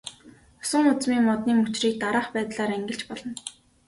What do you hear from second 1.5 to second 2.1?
мөчрийг